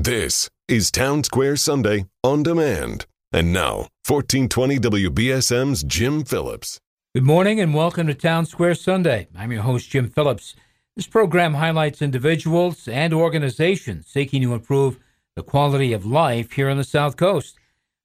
[0.00, 3.04] This is Town Square Sunday on demand.
[3.32, 6.78] And now, 1420 WBSM's Jim Phillips.
[7.16, 9.26] Good morning and welcome to Town Square Sunday.
[9.36, 10.54] I'm your host, Jim Phillips.
[10.94, 15.00] This program highlights individuals and organizations seeking to improve
[15.34, 17.58] the quality of life here on the South Coast.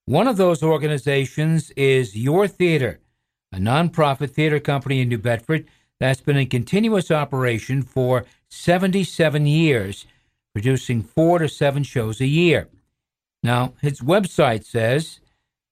[0.06, 3.02] One of those organizations is Your Theater,
[3.52, 5.68] a nonprofit theater company in New Bedford
[6.00, 10.08] that's been in continuous operation for 77 years
[10.54, 12.70] producing four to seven shows a year.
[13.42, 15.20] Now, its website says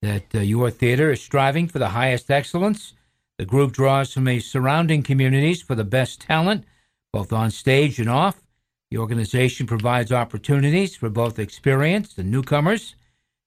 [0.02, 2.94] that uh, your theater is striving for the highest excellence.
[3.38, 6.66] The group draws from a surrounding communities for the best talent,
[7.14, 8.42] both on stage and off.
[8.90, 12.96] The organization provides opportunities for both experienced and newcomers.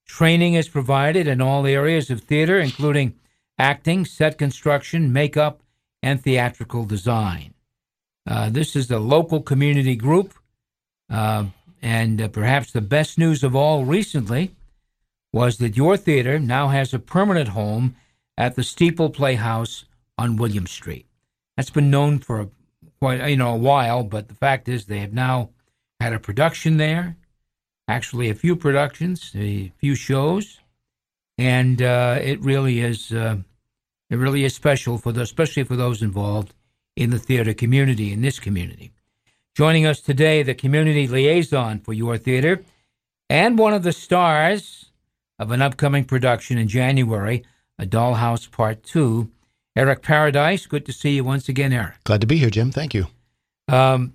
[0.07, 3.15] Training is provided in all areas of theater, including
[3.59, 5.61] acting, set construction, makeup,
[6.01, 7.53] and theatrical design.
[8.27, 10.33] Uh, this is a local community group
[11.09, 11.45] uh,
[11.81, 14.51] and uh, perhaps the best news of all recently
[15.31, 17.95] was that your theater now has a permanent home
[18.37, 19.85] at the Steeple Playhouse
[20.17, 21.05] on William Street.
[21.55, 22.49] That's been known for
[22.99, 25.49] quite you know a while, but the fact is they have now
[25.99, 27.17] had a production there,
[27.87, 30.59] actually a few productions, a few shows,
[31.37, 33.37] and uh, it really is uh,
[34.09, 36.53] it really is special for the, especially for those involved
[36.95, 38.91] in the theater community in this community.
[39.55, 42.61] Joining us today, the community liaison for your theater
[43.29, 44.91] and one of the stars
[45.39, 47.41] of an upcoming production in January,
[47.79, 49.31] A Dollhouse Part 2,
[49.77, 50.67] Eric Paradis.
[50.67, 52.03] Good to see you once again, Eric.
[52.03, 52.69] Glad to be here, Jim.
[52.69, 53.07] Thank you.
[53.69, 54.11] Um,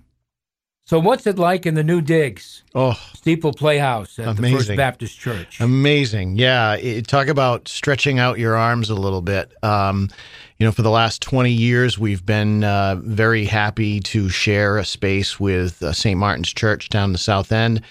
[0.85, 2.63] so, what's it like in the new digs?
[2.75, 4.43] Oh, Steeple Playhouse at amazing.
[4.43, 5.59] the First Baptist Church.
[5.59, 6.35] Amazing.
[6.35, 6.75] Yeah.
[6.75, 9.51] It, talk about stretching out your arms a little bit.
[9.63, 10.09] Um,
[10.61, 14.85] you know, for the last 20 years, we've been uh, very happy to share a
[14.85, 16.19] space with uh, St.
[16.19, 17.81] Martin's Church down in the South End.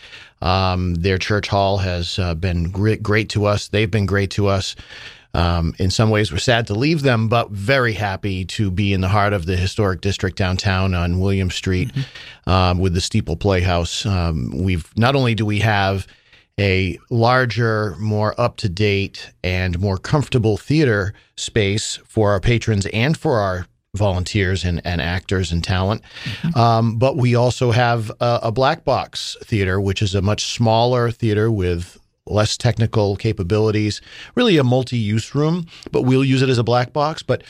[0.40, 3.66] Um, their church hall has uh, been great, great to us.
[3.66, 4.76] They've been great to us.
[5.34, 9.00] Um, in some ways, we're sad to leave them, but very happy to be in
[9.00, 12.50] the heart of the historic district downtown on William Street mm-hmm.
[12.50, 14.06] um, with the Steeple Playhouse.
[14.06, 16.06] Um, we've not only do we have
[16.60, 23.16] a larger, more up to date, and more comfortable theater space for our patrons and
[23.16, 26.03] for our volunteers and, and actors and talent.
[26.25, 26.59] Mm-hmm.
[26.59, 31.10] Um, but we also have a, a, black box theater, which is a much smaller
[31.10, 31.98] theater with
[32.30, 34.00] less technical capabilities,
[34.34, 37.22] really a multi use room, but we'll use it as a black box.
[37.22, 37.42] But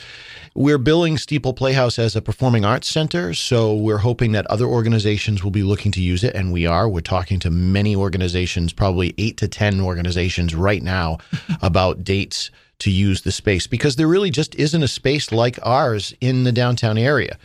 [0.53, 5.43] we're billing Steeple Playhouse as a performing arts center, so we're hoping that other organizations
[5.43, 6.89] will be looking to use it, and we are.
[6.89, 11.19] We're talking to many organizations, probably eight to 10 organizations right now
[11.61, 16.13] about dates to use the space because there really just isn't a space like ours
[16.19, 17.37] in the downtown area.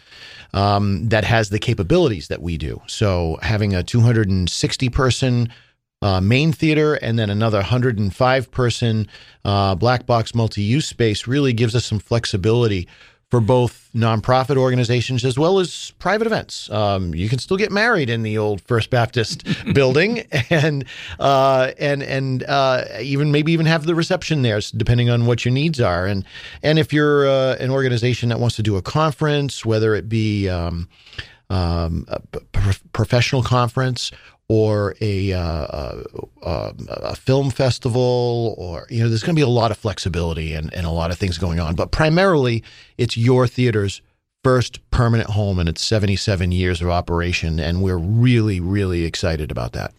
[0.54, 2.80] Um, that has the capabilities that we do.
[2.86, 5.52] So having a 260 person
[6.06, 9.08] uh, main theater and then another 105 person
[9.44, 12.86] uh, black box multi use space really gives us some flexibility
[13.28, 16.70] for both nonprofit organizations as well as private events.
[16.70, 19.42] Um, you can still get married in the old First Baptist
[19.74, 20.84] building, and
[21.18, 25.52] uh, and and uh, even maybe even have the reception there, depending on what your
[25.52, 26.06] needs are.
[26.06, 26.24] And
[26.62, 30.48] and if you're uh, an organization that wants to do a conference, whether it be
[30.48, 30.88] um,
[31.50, 32.20] um, a
[32.92, 34.12] professional conference
[34.48, 36.02] or a, uh, uh,
[36.44, 40.52] um, a film festival, or you know, there's going to be a lot of flexibility
[40.52, 41.74] and, and a lot of things going on.
[41.74, 42.62] But primarily,
[42.96, 44.02] it's your theater's
[44.44, 49.72] first permanent home in its 77 years of operation, and we're really, really excited about
[49.72, 49.92] that.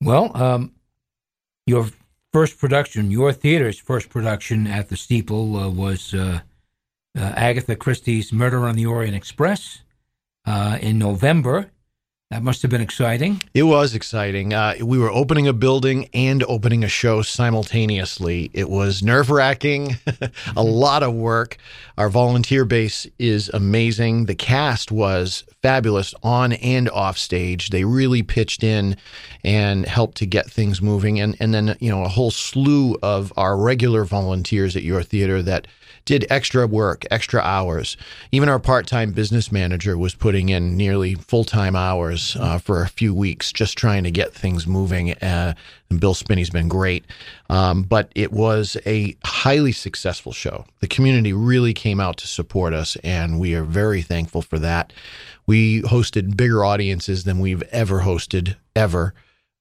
[0.00, 0.72] Well, um,
[1.64, 1.86] your
[2.32, 6.40] first production, your theater's first production at the Steeple uh, was uh,
[7.16, 9.82] uh, Agatha Christie's Murder on the Orient Express
[10.80, 11.70] in November.
[12.32, 13.42] That must have been exciting.
[13.52, 14.54] It was exciting.
[14.54, 18.50] Uh, we were opening a building and opening a show simultaneously.
[18.54, 19.96] It was nerve wracking,
[20.56, 21.58] a lot of work.
[21.98, 24.24] Our volunteer base is amazing.
[24.24, 27.68] The cast was fabulous on and off stage.
[27.68, 28.96] They really pitched in
[29.44, 31.20] and helped to get things moving.
[31.20, 35.42] And, and then, you know, a whole slew of our regular volunteers at your theater
[35.42, 35.66] that
[36.04, 37.96] did extra work, extra hours.
[38.32, 42.82] Even our part time business manager was putting in nearly full time hours uh, for
[42.82, 45.12] a few weeks just trying to get things moving.
[45.14, 45.54] Uh,
[45.90, 47.04] and Bill Spinney's been great.
[47.50, 50.64] Um, but it was a highly successful show.
[50.80, 54.92] The community really came out to support us, and we are very thankful for that.
[55.46, 59.14] We hosted bigger audiences than we've ever hosted, ever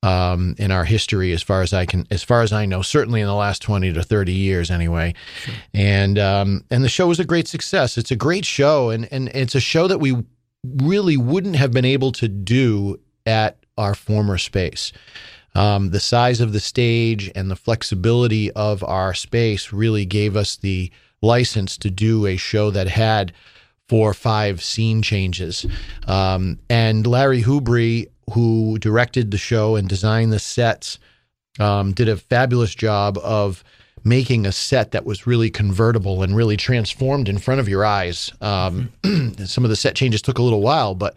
[0.03, 3.21] um, in our history, as far as I can, as far as I know, certainly
[3.21, 5.13] in the last twenty to thirty years, anyway.
[5.43, 5.53] Sure.
[5.73, 7.97] And um, and the show was a great success.
[7.97, 10.15] It's a great show, and and it's a show that we
[10.63, 14.91] really wouldn't have been able to do at our former space.
[15.53, 20.55] Um, the size of the stage and the flexibility of our space really gave us
[20.55, 20.91] the
[21.21, 23.33] license to do a show that had
[23.89, 25.65] four or five scene changes.
[26.07, 30.99] Um, and Larry Hubry, who directed the show and designed the sets,
[31.59, 33.63] um, did a fabulous job of
[34.03, 38.31] making a set that was really convertible and really transformed in front of your eyes.
[38.41, 38.91] Um,
[39.45, 41.15] some of the set changes took a little while, but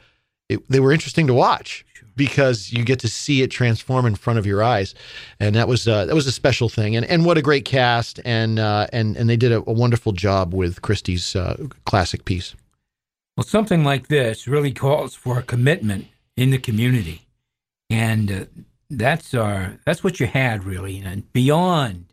[0.49, 1.85] it, they were interesting to watch
[2.17, 4.95] because you get to see it transform in front of your eyes,
[5.41, 6.97] and that was uh, that was a special thing.
[6.97, 10.13] And and what a great cast, and uh, and and they did a, a wonderful
[10.13, 11.57] job with Christie's uh,
[11.87, 12.55] classic piece.
[13.37, 16.07] Well, something like this really calls for a commitment
[16.37, 17.23] in the community,
[17.91, 18.45] and uh,
[18.91, 22.07] that's our that's what you had really, and beyond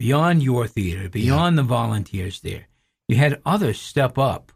[0.00, 1.62] beyond your theater, beyond yeah.
[1.62, 2.66] the volunteers there,
[3.06, 4.50] you had others step up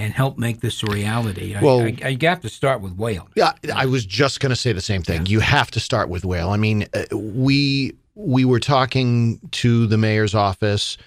[0.00, 1.56] and help make this a reality.
[1.62, 3.28] Well, I, I, have to start with Whale.
[3.36, 5.26] Yeah, I was just going to say the same thing.
[5.26, 5.30] Yeah.
[5.30, 6.50] You have to start with Whale.
[6.50, 10.98] I mean, uh, we we were talking to the mayor's office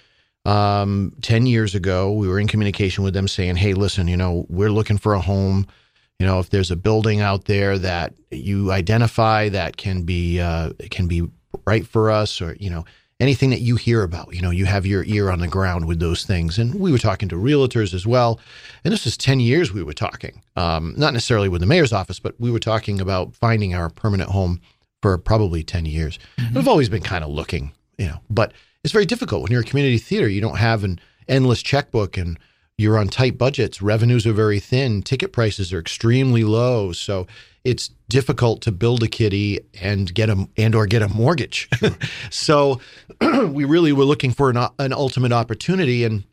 [0.45, 2.13] um, ten years ago.
[2.13, 5.19] We were in communication with them, saying, "Hey, listen, you know, we're looking for a
[5.19, 5.67] home."
[6.19, 10.71] You know, if there's a building out there that you identify that can be uh,
[10.89, 11.27] can be
[11.65, 12.85] right for us, or you know,
[13.19, 14.33] anything that you hear about.
[14.33, 16.59] You know, you have your ear on the ground with those things.
[16.59, 18.39] And we were talking to realtors as well.
[18.83, 22.19] And this is 10 years we were talking, um, not necessarily with the mayor's office,
[22.19, 24.61] but we were talking about finding our permanent home
[25.01, 26.19] for probably 10 years.
[26.37, 26.55] Mm-hmm.
[26.55, 28.53] We've always been kind of looking, you know, but
[28.83, 30.27] it's very difficult when you're a community theater.
[30.27, 32.37] You don't have an endless checkbook and
[32.77, 33.81] you're on tight budgets.
[33.81, 35.01] Revenues are very thin.
[35.01, 36.91] Ticket prices are extremely low.
[36.91, 37.25] So
[37.67, 41.69] it's difficult to build a kitty and get a and or get a mortgage.
[42.29, 42.79] so
[43.49, 46.23] we really were looking for an, an ultimate opportunity, and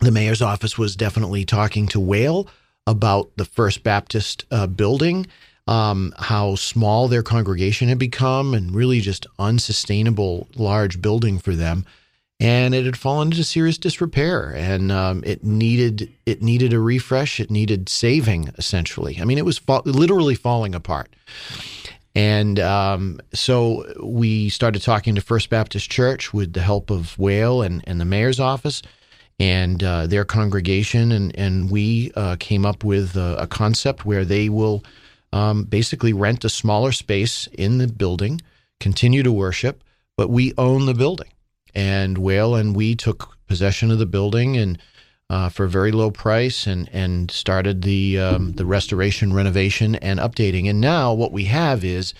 [0.00, 2.46] the mayor's office was definitely talking to Whale
[2.86, 5.26] about the First Baptist uh, building,
[5.66, 11.86] um, how small their congregation had become, and really just unsustainable large building for them
[12.40, 14.50] and it had fallen into serious disrepair.
[14.50, 17.40] And um, it needed it needed a refresh.
[17.40, 19.18] It needed saving essentially.
[19.20, 21.14] I mean it was fa- literally falling apart.
[22.16, 27.60] And um, so we started talking to first baptist church with the help of whale
[27.62, 28.82] and, and the mayor's office
[29.40, 31.10] and uh, their congregation.
[31.10, 34.84] And, and we uh, came up with a, a, concept where they will
[35.32, 38.40] um, basically rent a smaller space in the building
[38.80, 39.82] continue to worship
[40.16, 41.28] but we own the building
[41.74, 44.78] and Whale and we took possession of the building and
[45.30, 50.20] uh, for a very low price and and started the um, the restoration, renovation, and
[50.20, 50.68] updating.
[50.68, 52.14] And now what we have is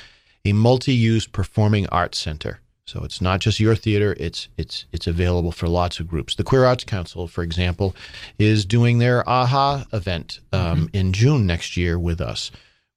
[0.44, 2.60] a multi-use performing arts center.
[2.86, 6.34] So it's not just your theater; it's it's it's available for lots of groups.
[6.34, 7.94] The Queer Arts Council, for example,
[8.38, 10.96] is doing their AHA event um, mm-hmm.
[10.96, 12.50] in June next year with us.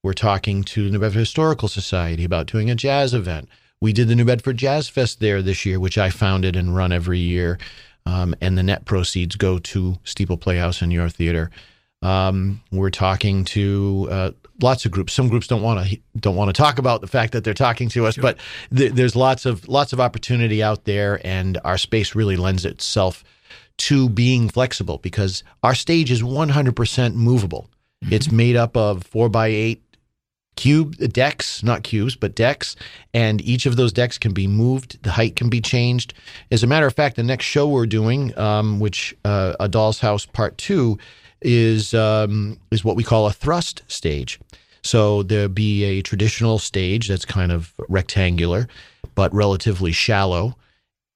[0.04, 3.50] We're talking to the New Bedford Historical Society about doing a jazz event.
[3.82, 6.92] We did the New Bedford Jazz Fest there this year, which I founded and run
[6.92, 7.60] every year.
[8.06, 11.52] Um, and the net proceeds go to Steeple Playhouse and your theater.
[12.02, 14.32] Um, we're talking to uh,
[14.62, 15.14] lots of groups.
[15.14, 17.90] Some groups don't want to don't want to talk about the fact that they're talking
[17.90, 18.22] to us, sure.
[18.22, 18.38] but
[18.76, 23.24] th- there's lots of lots of opportunity out there, and our space really lends itself
[23.78, 27.70] to being flexible because our stage is 100% movable.
[28.04, 28.14] Mm-hmm.
[28.14, 29.84] It's made up of four by eight
[30.58, 32.76] cube decks, not cubes, but decks,
[33.14, 35.02] and each of those decks can be moved.
[35.04, 36.14] The height can be changed.
[36.52, 40.00] As a matter of fact, the next show we're doing, um, which uh, a Doll's
[40.00, 40.98] House Part Two,
[41.42, 44.40] is um, is what we call a thrust stage.
[44.84, 48.68] So there'll be a traditional stage that's kind of rectangular,
[49.16, 50.56] but relatively shallow,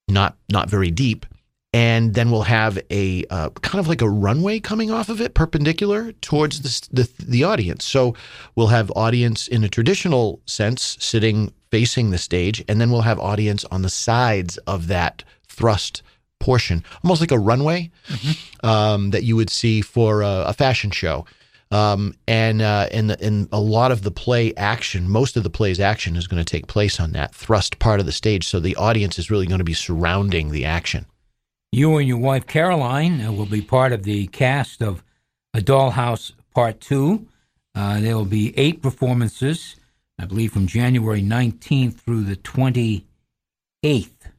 [0.07, 1.25] not not very deep
[1.73, 5.33] and then we'll have a uh, kind of like a runway coming off of it,
[5.33, 7.85] perpendicular towards the, the, the audience.
[7.85, 8.13] So
[8.55, 13.19] we'll have audience in a traditional sense sitting facing the stage, and then we'll have
[13.19, 16.03] audience on the sides of that thrust
[16.39, 18.65] portion, almost like a runway mm-hmm.
[18.67, 21.25] um, that you would see for a, a fashion show.
[21.69, 25.49] Um, and uh, and the, and a lot of the play action, most of the
[25.49, 28.45] play's action is going to take place on that thrust part of the stage.
[28.45, 31.05] So the audience is really going to be surrounding the action.
[31.73, 35.01] You and your wife Caroline uh, will be part of the cast of
[35.53, 37.25] A Dollhouse Part 2.
[37.73, 39.77] Uh, there will be eight performances,
[40.19, 43.05] I believe, from January 19th through the 28th.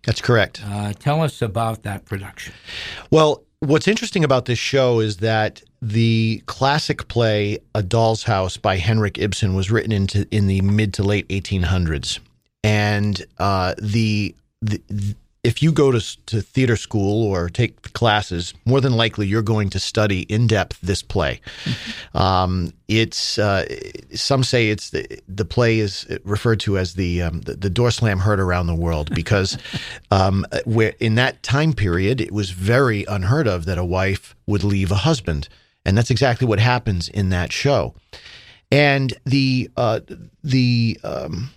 [0.04, 0.60] That's correct.
[0.62, 2.52] Uh, tell us about that production.
[3.10, 8.76] Well, what's interesting about this show is that the classic play A Doll's House by
[8.76, 12.18] Henrik Ibsen was written into in the mid to late 1800s,
[12.62, 14.82] and uh, the, the
[15.44, 19.70] if you go to, to theater school or take classes, more than likely you're going
[19.70, 21.40] to study in depth this play.
[22.14, 23.66] Um, it's uh,
[24.14, 27.90] some say it's the, the play is referred to as the um, the, the, door
[27.90, 29.58] slam heard around the world because
[30.12, 34.62] um, where in that time period it was very unheard of that a wife would
[34.62, 35.48] leave a husband,
[35.84, 37.94] and that's exactly what happens in that show.
[38.70, 40.00] And the uh,
[40.44, 41.50] the um,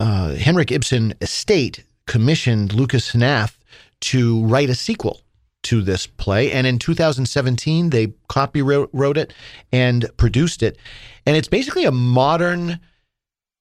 [0.00, 3.58] uh, Henrik Ibsen estate commissioned Lucas Hnath
[4.00, 5.22] to write a sequel
[5.64, 6.50] to this play.
[6.50, 9.32] And in 2017, they copy wrote it
[9.72, 10.76] and produced it.
[11.24, 12.80] And it's basically a modern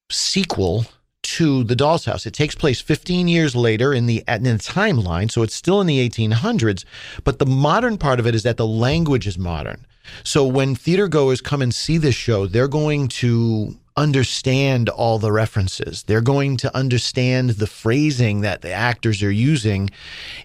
[0.10, 0.86] sequel
[1.24, 2.26] to The Doll's House.
[2.26, 5.88] It takes place 15 years later in the, in the timeline, so it's still in
[5.88, 6.84] the 1800s.
[7.24, 9.86] But the modern part of it is that the language is modern.
[10.24, 15.32] So when theater goers come and see this show, they're going to understand all the
[15.32, 16.04] references.
[16.04, 19.90] They're going to understand the phrasing that the actors are using.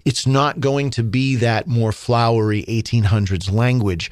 [0.05, 4.11] It's not going to be that more flowery 1800s language.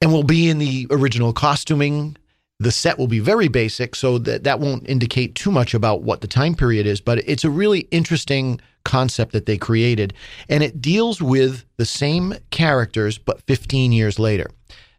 [0.00, 2.16] And we'll be in the original costuming.
[2.60, 6.20] The set will be very basic, so that that won't indicate too much about what
[6.20, 10.12] the time period is, but it's a really interesting concept that they created.
[10.48, 14.50] And it deals with the same characters, but 15 years later.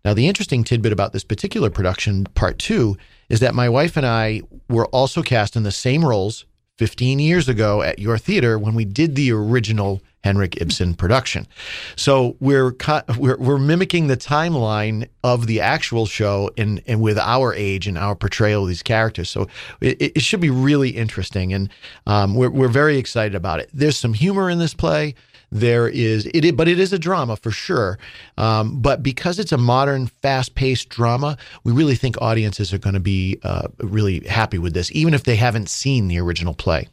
[0.05, 4.05] Now, the interesting tidbit about this particular production, part two, is that my wife and
[4.05, 6.45] I were also cast in the same roles
[6.77, 11.47] 15 years ago at your theater when we did the original Henrik Ibsen production.
[11.95, 12.73] So we're
[13.17, 17.97] we're, we're mimicking the timeline of the actual show and and with our age and
[17.97, 19.29] our portrayal of these characters.
[19.29, 19.47] So
[19.81, 21.69] it, it should be really interesting, and
[22.07, 23.69] um, we're we're very excited about it.
[23.73, 25.15] There's some humor in this play.
[25.51, 27.97] There is it, but it is a drama for sure.
[28.37, 32.99] Um, but because it's a modern, fast-paced drama, we really think audiences are going to
[32.99, 36.87] be uh, really happy with this, even if they haven't seen the original play.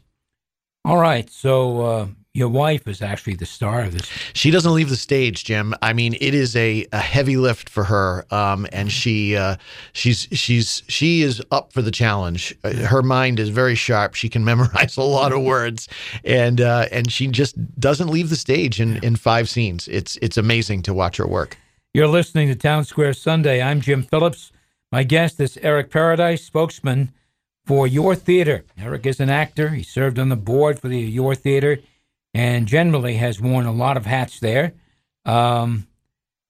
[0.85, 4.07] All right, so uh, your wife is actually the star of this.
[4.33, 5.73] She doesn't leave the stage, Jim.
[5.81, 9.55] I mean, it is a, a heavy lift for her, um, and she uh,
[9.93, 12.55] she's she's she is up for the challenge.
[12.63, 14.13] Uh, her mind is very sharp.
[14.13, 15.89] She can memorize a lot of words,
[16.23, 19.87] and uh, and she just doesn't leave the stage in in five scenes.
[19.87, 21.57] It's it's amazing to watch her work.
[21.95, 23.63] You're listening to Town Square Sunday.
[23.63, 24.51] I'm Jim Phillips.
[24.91, 27.13] My guest is Eric Paradis, spokesman
[27.65, 28.63] for Your Theater.
[28.77, 29.69] Eric is an actor.
[29.69, 31.79] He served on the board for the Your Theater
[32.37, 34.73] and generally has worn a lot of hats there.
[35.25, 35.87] Um,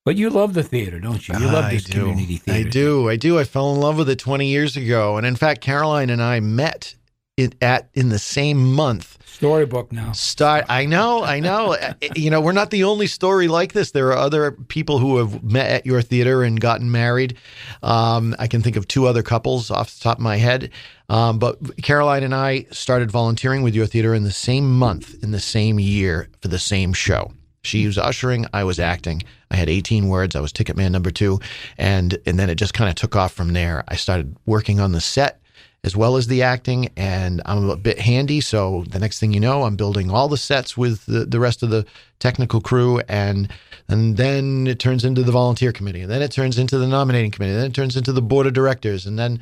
[0.04, 1.40] but you love the theater, don't you?
[1.40, 2.68] You love this community theater.
[2.68, 3.10] I do.
[3.10, 3.40] I do.
[3.40, 5.16] I fell in love with it 20 years ago.
[5.16, 6.96] And in fact, Caroline and I met
[7.38, 9.18] in, at in the same month.
[9.26, 10.14] Storybook now.
[10.14, 10.66] Start.
[10.68, 11.24] I know.
[11.24, 11.78] I know.
[12.16, 13.92] you know, we're not the only story like this.
[13.92, 17.38] There are other people who have met at your theater and gotten married.
[17.84, 20.72] Um, I can think of two other couples off the top of my head.
[21.08, 25.30] Um, but Caroline and I started volunteering with your theater in the same month, in
[25.30, 27.32] the same year, for the same show.
[27.62, 29.24] She was ushering, I was acting.
[29.52, 30.36] I had 18 words.
[30.36, 31.40] I was ticket man number two,
[31.78, 33.84] and and then it just kind of took off from there.
[33.88, 35.42] I started working on the set
[35.88, 38.42] as well as the acting, and I'm a bit handy.
[38.42, 41.64] So the next thing you know, I'm building all the sets with the, the rest
[41.64, 41.86] of the
[42.20, 43.48] technical crew, and
[43.88, 47.32] and then it turns into the volunteer committee, and then it turns into the nominating
[47.32, 49.40] committee, then it turns into the board of directors, and then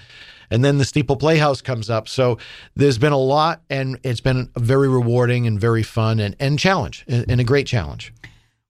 [0.51, 2.07] and then the Steeple Playhouse comes up.
[2.07, 2.37] So
[2.75, 7.05] there's been a lot, and it's been very rewarding and very fun and and challenge
[7.07, 8.13] and a great challenge.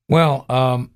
[0.08, 0.92] Well, um,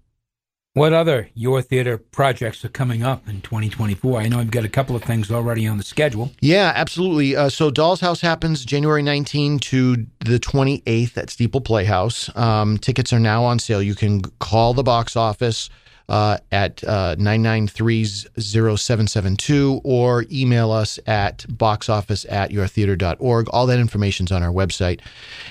[0.80, 4.22] what other Your Theater projects are coming up in 2024?
[4.22, 6.32] I know you've got a couple of things already on the schedule.
[6.40, 7.36] Yeah, absolutely.
[7.36, 12.34] Uh, so Doll's House happens January 19 to the 28th at Steeple Playhouse.
[12.34, 13.82] Um, tickets are now on sale.
[13.84, 15.70] You can call the box office
[16.10, 23.48] uh, at uh, 993-0772 or email us at boxoffice at yourtheater.org.
[23.50, 25.02] All that information's on our website.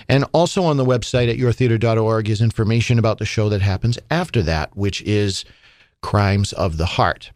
[0.09, 4.43] And also on the website at yourtheater.org is information about the show that happens after
[4.43, 5.45] that, which is
[6.03, 7.31] Crimes of the Heart.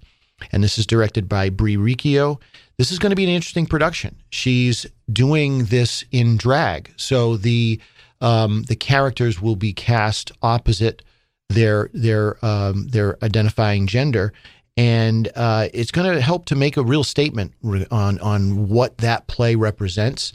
[0.51, 2.41] And this is directed by Brie Riccio.
[2.77, 4.17] This is going to be an interesting production.
[4.31, 6.93] She's doing this in drag.
[6.97, 7.81] So the
[8.21, 11.03] um, the characters will be cast opposite
[11.53, 12.89] their their um,
[13.23, 14.33] identifying gender,
[14.77, 17.55] and uh, it's going to help to make a real statement
[17.91, 20.33] on on what that play represents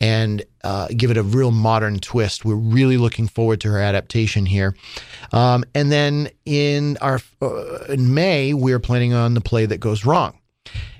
[0.00, 2.44] and uh, give it a real modern twist.
[2.44, 4.74] We're really looking forward to her adaptation here.
[5.32, 10.04] Um, and then in our uh, in May, we're planning on the play that goes
[10.04, 10.38] wrong,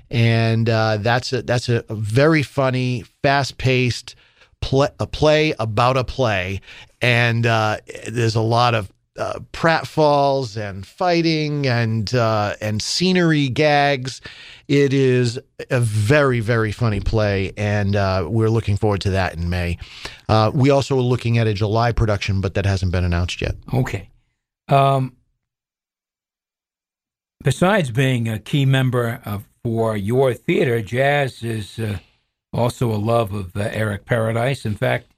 [0.09, 4.15] and uh, that's a that's a, a very funny, fast paced
[4.61, 6.61] play, a play about a play,
[7.01, 14.21] and uh, there's a lot of uh, pratfalls and fighting and uh, and scenery gags.
[14.67, 15.39] It is
[15.69, 19.77] a very very funny play, and uh, we're looking forward to that in May.
[20.29, 23.55] Uh, we also are looking at a July production, but that hasn't been announced yet.
[23.73, 24.09] Okay.
[24.69, 25.17] Um,
[27.43, 31.97] besides being a key member of, for your theater, jazz is uh,
[32.53, 34.65] also a love of uh, Eric Paradis.
[34.65, 35.10] In fact,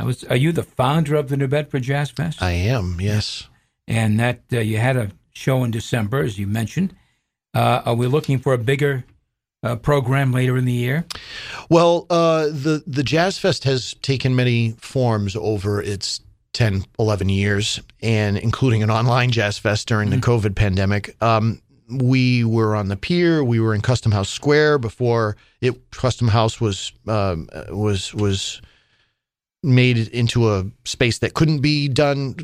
[0.00, 0.24] I was.
[0.24, 2.42] Are you the founder of the New Bedford Jazz Fest?
[2.42, 2.96] I am.
[3.00, 3.48] Yes.
[3.86, 6.94] And that uh, you had a show in December, as you mentioned.
[7.52, 9.04] Uh, are we looking for a bigger
[9.62, 11.04] uh, program later in the year?
[11.68, 16.22] Well, uh, the the Jazz Fest has taken many forms over its
[16.54, 20.20] 10, 11 years, and including an online Jazz Fest during mm-hmm.
[20.20, 21.14] the COVID pandemic.
[21.22, 23.44] Um, we were on the pier.
[23.44, 25.90] We were in Custom House Square before it.
[25.90, 28.62] Custom House was um, was was
[29.62, 32.34] made it into a space that couldn't be done,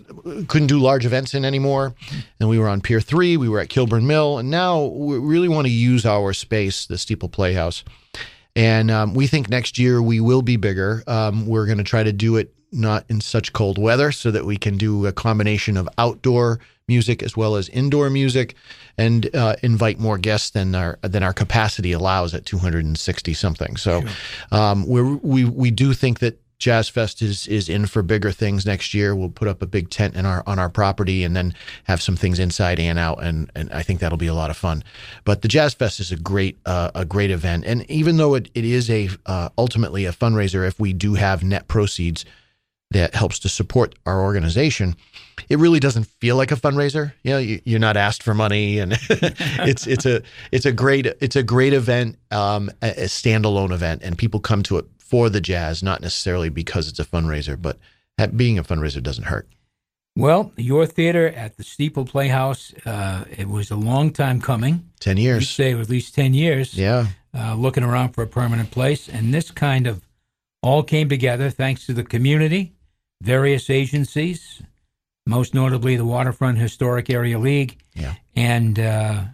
[0.49, 1.94] couldn't do large events in anymore.
[2.38, 5.49] And we were on Pier 3, we were at Kilburn Mill, and now we really
[5.49, 7.85] want to use our space, the Steeple Playhouse.
[8.54, 11.02] And um, we think next year we will be bigger.
[11.06, 14.44] Um, we're going to try to do it not in such cold weather so that
[14.44, 16.58] we can do a combination of outdoor
[16.88, 18.54] music as well as indoor music
[18.99, 23.76] and uh, invite more guests than our than our capacity allows at 260 something.
[23.76, 24.02] So
[24.52, 28.95] um, we we do think that Jazz Fest is is in for bigger things next
[28.95, 29.15] year.
[29.15, 32.17] We'll put up a big tent in our on our property and then have some
[32.17, 34.83] things inside and out, and and I think that'll be a lot of fun.
[35.25, 38.51] But the Jazz Fest is a great uh, a great event, and even though it,
[38.55, 42.25] it is a uh, ultimately a fundraiser, if we do have net proceeds
[42.93, 44.95] that helps to support our organization,
[45.49, 47.13] it really doesn't feel like a fundraiser.
[47.25, 50.23] You know, you, are not asked for money, and it's it's a
[50.53, 54.63] it's a great it's a great event, um, a, a standalone event, and people come
[54.65, 57.79] to it for the jazz, not necessarily because it's a fundraiser, but
[58.37, 59.49] being a fundraiser doesn't hurt.
[60.17, 64.89] Well, your theater at the Steeple Playhouse, uh, it was a long time coming.
[65.01, 65.43] 10 years.
[65.43, 66.75] You say at least 10 years.
[66.75, 67.09] Yeah.
[67.35, 69.11] Uh, looking around for a permanent place.
[69.11, 70.03] And this kind of
[70.63, 72.73] all came together thanks to the community,
[73.23, 74.63] various agencies,
[75.27, 77.79] most notably the Waterfront Historic Area League.
[77.95, 78.15] Yeah.
[78.35, 79.25] And uh,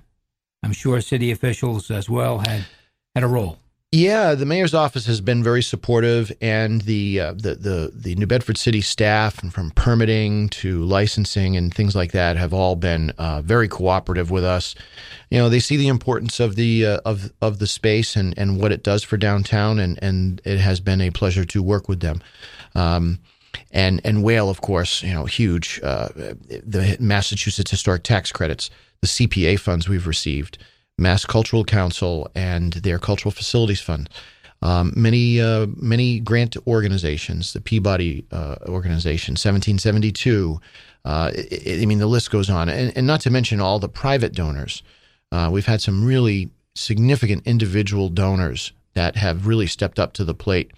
[0.65, 2.67] I'm sure city officials as well had,
[3.15, 3.61] had a role.
[3.95, 8.27] Yeah, the mayor's office has been very supportive, and the uh, the the the New
[8.27, 13.11] Bedford City staff, and from permitting to licensing and things like that, have all been
[13.19, 14.75] uh, very cooperative with us.
[15.29, 18.59] You know, they see the importance of the uh, of of the space and and
[18.59, 22.01] what it does for downtown, and and it has been a pleasure to work with
[22.01, 22.23] them.
[22.75, 23.19] Um,
[23.73, 25.83] and and Whale, of course, you know, huge.
[25.83, 26.09] Uh,
[26.49, 28.71] the Massachusetts Historic Tax Credits,
[29.03, 30.57] the CPA funds we've received.
[31.03, 34.09] Mass Cultural Council and their Cultural Facilities Fund.
[34.63, 40.61] Um, many uh, many grant organizations, the Peabody uh, organization, 1772.
[41.05, 44.33] Uh, I mean, the list goes on, and, and, not to mention all the private
[44.33, 44.85] donors.
[45.33, 50.35] Uh, we've had some really significant individual donors that have really stepped up to the
[50.35, 50.71] plate.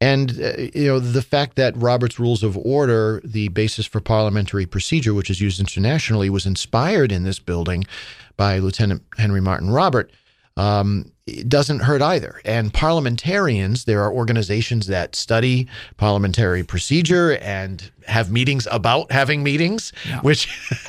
[0.00, 4.64] And uh, you know the fact that Robert's Rules of Order, the basis for parliamentary
[4.64, 7.84] procedure, which is used internationally, was inspired in this building
[8.36, 10.12] by Lieutenant Henry Martin Robert,
[10.58, 12.40] um, it doesn't hurt either.
[12.44, 19.92] And parliamentarians, there are organizations that study parliamentary procedure and have meetings about having meetings,
[20.06, 20.20] yeah.
[20.22, 20.48] which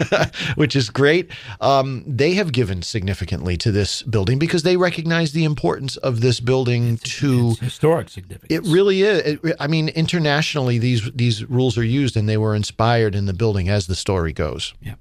[0.55, 1.29] which is great.
[1.61, 6.39] Um, they have given significantly to this building because they recognize the importance of this
[6.39, 8.49] building it's, to it's historic significance.
[8.49, 9.39] It really is.
[9.43, 13.33] It, I mean, internationally, these these rules are used, and they were inspired in the
[13.33, 14.73] building as the story goes.
[14.81, 14.95] Yeah.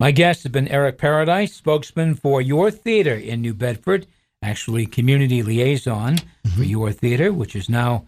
[0.00, 4.06] My guest has been Eric Paradis, spokesman for Your Theater in New Bedford,
[4.40, 6.48] actually community liaison mm-hmm.
[6.56, 8.06] for Your Theater, which is now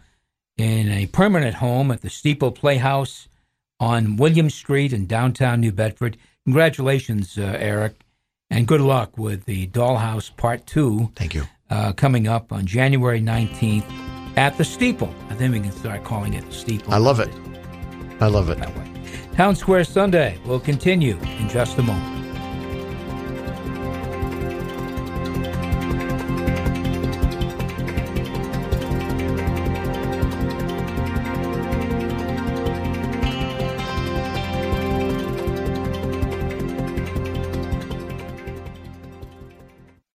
[0.57, 3.29] in a permanent home at the Steeple Playhouse
[3.79, 6.17] on William Street in downtown New Bedford.
[6.47, 7.93] Congratulations, uh, Eric,
[8.49, 11.13] and good luck with the Dollhouse Part 2.
[11.15, 11.43] Thank you.
[11.69, 13.85] Uh, coming up on January 19th
[14.39, 15.15] at the Steeple.
[15.29, 16.95] I think we can start calling it the Steeple.
[16.95, 17.29] I love it.
[18.19, 18.92] I love it.
[19.35, 22.12] Town Square Sunday will continue in just a moment.